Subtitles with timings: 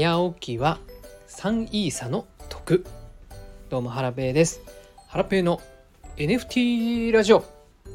[0.00, 0.78] 早起きは
[1.28, 2.86] 3イーサの得。
[3.68, 4.62] どうもハラペーです。
[5.08, 5.60] ハラペーの
[6.16, 7.44] NFT ラジオ。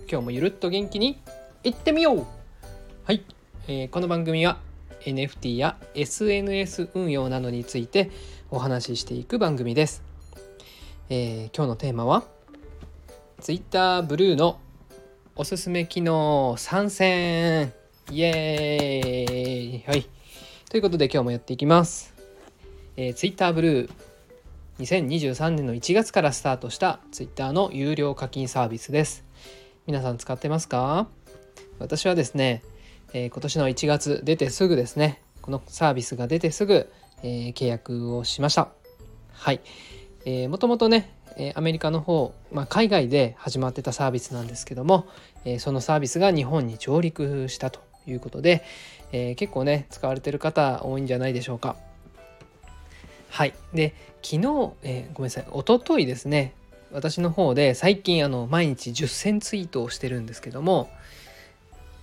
[0.07, 1.19] 今日もゆるっと元気に
[1.63, 2.25] いってみよう。
[3.05, 3.23] はい、
[3.67, 4.59] えー、この番組は
[5.01, 8.11] NFT や SNS 運用などについて
[8.51, 10.03] お話ししていく番組です、
[11.09, 12.23] えー、今日のテーマは
[13.39, 14.59] Twitter ブルーの
[15.35, 17.73] おすすめ機能参戦。
[18.11, 19.83] イエーイ。
[19.87, 20.14] はい。
[20.75, 22.13] ということで今日もやっていきます。
[22.97, 23.89] えー、Twitter ブルー
[24.79, 29.23] 2023年の1月からスタートした Twitter の有料課金サービスです。
[29.87, 31.07] 皆さん使ってますか？
[31.79, 32.61] 私はですね、
[33.13, 36.91] えー、今年の1月出てすぐですね、このサービスが出てすぐ、
[37.23, 38.67] えー、契約をしました。
[39.31, 39.61] はい。
[40.25, 45.07] えー、もともとね、えアメリカの方、まあ、海外で始まってたサービスなんですけども、
[45.45, 48.63] えそのサービスが日本に上陸したということで、
[49.11, 51.75] えー、結構ね使われてる方多いんじゃないでしょうか。
[53.29, 56.53] はいで昨日、えー、ごめんなさい一昨日ですね
[56.91, 60.89] 私の方で最近あの毎日10選ツイートをしてるんですけども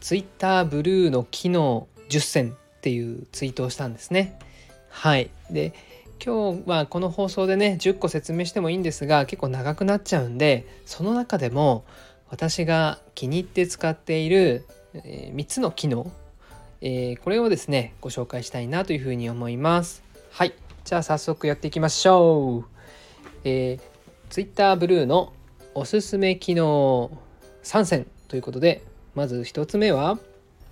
[0.00, 4.39] Twitter ブルーの機能10選っていうツイートをしたんですね。
[4.91, 5.72] はいで
[6.25, 11.84] 今日はこの放送でね10個説明してもいいんですが結構長くなっちゃうんでその中でも
[12.28, 14.64] 私が気に入って使っている
[14.95, 16.11] えー、3つの機能、
[16.81, 20.03] えー、これをですねご紹介したいなというふうに思います。
[20.31, 20.55] はい。
[20.84, 22.65] じゃあ早速やっていきましょう、
[23.45, 23.81] えー、
[24.31, 25.33] Twitter ブルーの
[25.75, 27.11] おすすめ機能
[27.62, 28.83] 3選ということで
[29.15, 30.19] まず1つ目は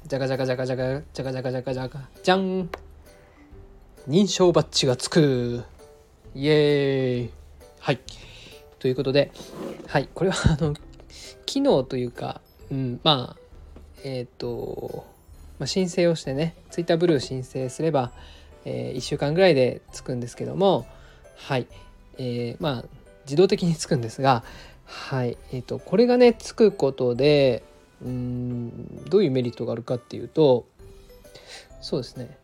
[0.06, 2.70] じゃがじゃがじゃがじゃがじゃがじゃがじゃがじゃがじゃん
[4.08, 5.62] 認証バッジがつく。
[6.34, 7.30] イエーイ。
[7.80, 8.00] はい。
[8.78, 9.30] ということで
[9.86, 10.08] はい。
[10.14, 10.74] これはあの
[11.46, 12.40] 機能というか、
[12.70, 13.40] うん、まあ
[14.04, 15.06] えっ、ー、と、
[15.58, 18.12] まあ、申請をしてね Twitter ブルー申請すれば、
[18.64, 20.86] えー、1週間ぐらいでつくんですけども
[21.36, 21.66] はい、
[22.18, 22.84] えー、まあ
[23.24, 24.42] 自動的につくんですが
[24.84, 25.38] はい。
[25.52, 27.62] えーと、これがねつくことで
[28.02, 30.66] うんどういうメリットがあるかっていうと
[31.80, 32.36] そうですね。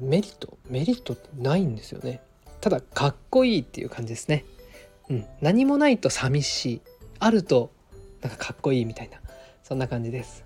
[0.00, 0.58] メリット？
[0.68, 2.20] メリットないんですよね。
[2.60, 4.44] ただかっこいいっていう感じですね。
[5.10, 5.26] うん。
[5.40, 6.80] 何もないと寂しい。
[7.18, 7.70] あると
[8.22, 9.21] なんかかっこいいみたいな。
[9.62, 10.44] そんな感じです。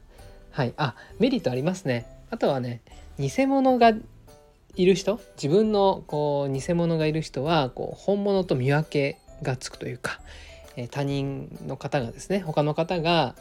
[0.50, 0.74] はい。
[0.76, 2.06] あ、メリットありますね。
[2.30, 2.80] あとはね、
[3.18, 3.92] 偽物が
[4.74, 10.20] いる人、自分のこう偽物がいる人はこう本物と見分けがつくというか、
[10.76, 13.34] え、他人の方がですね、他の方が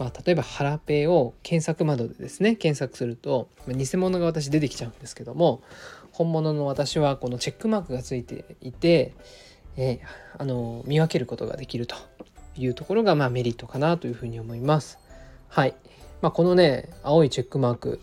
[0.00, 5.62] まあ、例えばハラペを検索窓でですね検索するとま偽物が私出てきちゃうんですけども
[6.10, 9.12] 本物の私はこのチェックマークがついていて、
[9.76, 11.96] えー、あの見分けることができると
[12.56, 14.98] いうところがまあメリットかなというふうに思います。
[15.50, 15.74] はい。
[16.22, 18.00] まあ、このね、青いチェックマーク、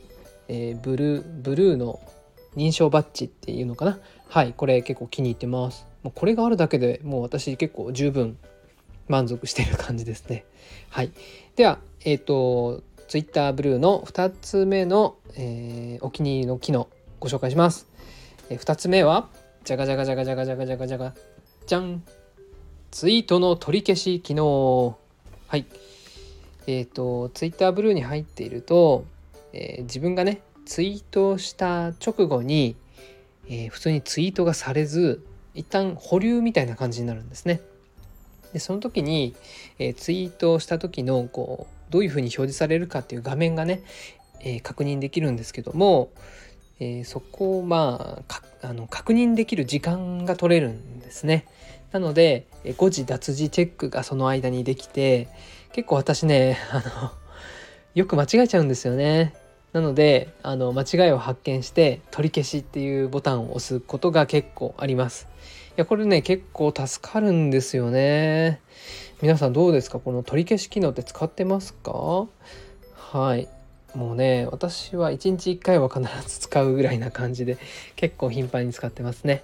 [0.49, 2.01] えー、ブルー、ブルーの
[2.57, 3.99] 認証バッジっていうのかな。
[4.27, 4.53] はい。
[4.55, 5.87] これ結構気に入ってます。
[6.03, 8.37] もうこれがあるだけでもう私結構十分
[9.07, 10.43] 満足してる感じですね。
[10.89, 11.11] はい。
[11.55, 16.89] では、えっ、ー、と、Twitter ブルーの2つ目の、えー、お気に入りの機能
[17.21, 17.87] ご紹介します。
[18.49, 19.29] えー、2つ目は、
[19.63, 21.13] じゃがじゃがじゃがじゃがじゃがじゃがじゃが、
[21.65, 22.03] じゃん
[22.91, 24.97] ツイートの取り消し機能。
[25.47, 25.65] はい。
[26.67, 29.05] えっ、ー、と、ツイッターブルーに入っていると、
[29.53, 32.75] えー、自分がね、ツイートした直後に、
[33.47, 37.61] えー、普通にツイートがされず、一旦保留みたいな感じになるんですね。
[38.53, 39.35] でその時に、
[39.79, 43.81] えツイートをした時のこうどういうふうに表示されるかっていう画面がね、
[44.41, 46.09] え確認できるんですけども、
[46.79, 51.45] えそこをまああの確認できる時間が取れるんですね。
[51.91, 52.45] なので
[52.77, 55.27] 誤字脱字チェックがその間にできて、
[55.73, 57.11] 結構私ね、 あの、
[57.95, 59.33] よく間違えちゃうんですよね。
[59.73, 65.27] なので、あの、間違いを発見して、取り消しっていうボタンを押すことが結構あります。
[65.71, 68.59] いや、これね、結構助かるんですよね。
[69.21, 69.99] 皆さんどうですか？
[69.99, 72.27] この取り消し機能って使ってますか？
[72.95, 73.47] はい。
[73.95, 77.57] もうね、私は1日1回は必ず使うぐらいな感じで、
[77.95, 79.43] 結構頻繁に使ってますね。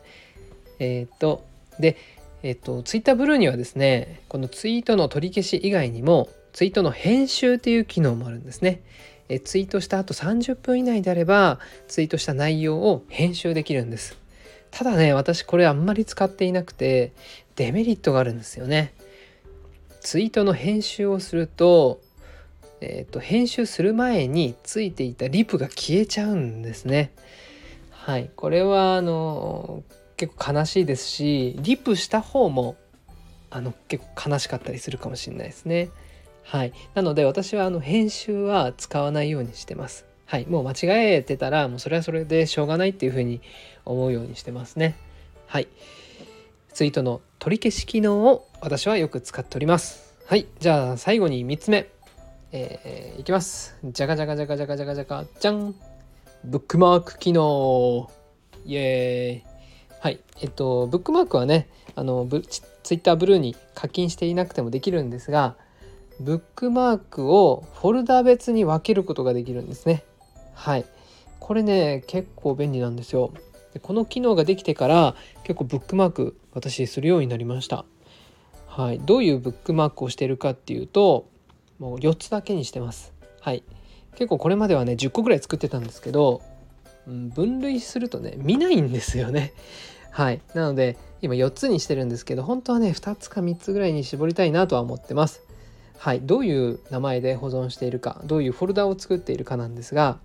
[0.80, 1.44] えっ、と、
[1.80, 1.98] で、
[2.44, 8.84] えっと、ツイッターブルーにはですね、このツイートの取り消し以外にも、ツイートの編集っていう機能もあるんですね。
[9.30, 14.18] えツイートした後30分以内であれば、ツイートした内容を編集できるんです。
[14.72, 17.13] ただね、私これあんまり使っていなくて、
[17.56, 18.94] デメリットがあるんですよね。
[20.01, 22.01] ツイートの編集をすると、
[22.81, 27.13] えっ、と、編集する前についていたリプが消えちゃうんですね。
[27.90, 28.30] はい。
[28.36, 29.84] これは、あの、
[30.18, 32.75] 結構悲しいですしリプした方も
[33.50, 35.89] あの結構悲しかったりするかもしれないですね。
[36.44, 40.06] はい、なので私はあの編集は使わないようにしてます。
[40.25, 40.48] はい。
[40.48, 40.75] もう間違
[41.15, 43.42] えてたらもうそれはそれでしょうがないっていうふうに
[43.86, 44.95] 思うようにしてますね。
[45.48, 45.68] はい。
[46.74, 50.16] ツイートの取り消し機能を私はよく使っております。
[50.25, 50.48] はい。
[50.59, 51.88] じゃあ最後に3つ目。
[52.51, 53.75] えー、いきます。
[53.83, 55.75] じゃがじゃがじゃがじゃがじゃがじゃがじゃん
[56.44, 58.12] ブックマーク機能
[58.66, 59.53] イエーイ
[60.04, 60.20] はい。
[60.42, 65.56] えっとブックマークはねあのブツイッターブルーに課金していなくてもできるんですが
[66.20, 70.04] ブックマークをフォルダ別に分けることができるんですね。
[70.56, 70.86] はい。
[71.40, 73.32] これね結構便利なんですよ。
[73.74, 75.16] でこの機能ができてから
[75.46, 77.86] 結構ブックマーク私するようになりました。
[78.68, 79.00] はい。
[79.00, 81.30] どういうブックマークをしてるかっていうと
[81.80, 83.14] もう4つだけにしてます。
[83.40, 83.64] はい。
[84.16, 86.42] 結構これまではね10個ぐらい作ってたんですけど、
[87.08, 89.54] うん、分類するとね見ないんですよね。
[90.12, 90.42] はい。
[90.54, 95.42] なので今4つにしてるんですけど本当はね2つか3つぐらいに絞りたいなとは思ってます。
[95.98, 96.22] はい。
[96.22, 100.20] どういう名前で保存しているかどういうフォルダを作っているかなんですが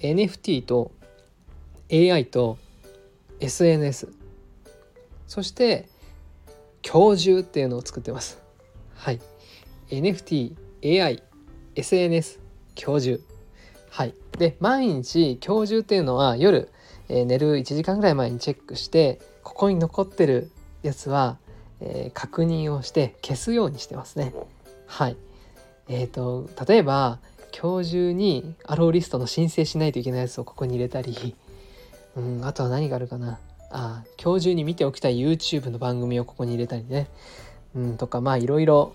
[0.00, 0.90] NFT と
[1.92, 2.58] AI と
[3.40, 4.08] SNS
[5.26, 5.88] そして
[6.82, 8.38] 教授っていうのを作ってます。
[8.94, 9.20] はい。
[9.88, 10.54] NFT、
[11.02, 11.22] AI、
[11.74, 12.38] SNS、
[12.74, 13.22] 教授。
[13.94, 14.14] はい。
[14.38, 16.68] で、毎日教授っていうのは夜、
[17.08, 20.50] えー、寝る1時間ぐらい前にチェックして、ここに残ってる
[20.82, 21.38] やつは、
[21.80, 24.34] えー、確認をして消すようにしてますね。
[24.88, 25.16] はい。
[25.86, 27.20] えっ、ー、と、例えば、
[27.56, 31.36] 今日中にアローリストの申請しないといけないやつをここに入れたり、
[32.18, 33.38] うん、あとは何があるかな。
[33.70, 37.06] あ今日中に見ておきたい YouTube の番組をここに入れたりね。
[37.76, 38.92] うん、とか、まあいろいろ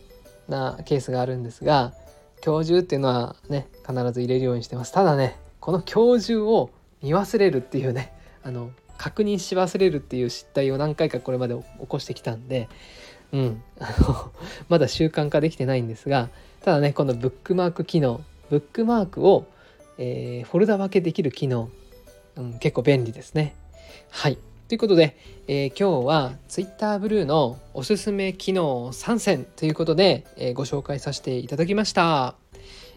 [0.50, 1.94] なケースがあるんですが
[2.41, 4.91] 教授っていうのはね必ず入れるようにしてます。
[4.91, 6.69] ただねこの教授を
[7.01, 8.13] 見忘れるっていうね
[8.44, 12.68] あの確認し忘れるっていう失態を何回かこれまで起こしてきたんで
[13.31, 14.31] うんあの
[14.68, 16.30] まだ習慣化できてないんですが
[16.62, 19.45] ただねこのブックマーク機能ブックマークを、
[19.97, 21.69] えー、フォルダ分けできる機能、
[22.35, 23.56] うん、結構便利ですね。
[24.09, 24.38] はい。
[24.69, 25.18] ということで、
[25.48, 32.36] えー、今日は Twitter ブルーのおすすめ機能3選ということで、えー、ご紹介させていただきました。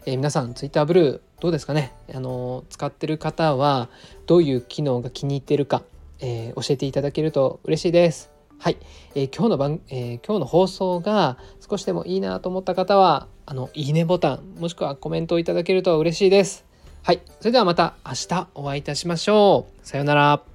[0.05, 1.91] えー、皆さん Twitter ブルーどうですかね？
[2.13, 3.89] あの使ってる方は
[4.27, 5.81] どういう機能が気に入ってるか、
[6.21, 8.29] え教えていただけると嬉しいです。
[8.59, 8.77] はい、
[9.15, 16.65] え今日の番、え今日の放送が少しでもいいなと思った方はあのいいねボタンもしくはコメントをいただけると嬉しいです。
[17.01, 19.87] はい、それではまた明日お会いいたしましょう。
[19.87, 20.52] さようなら。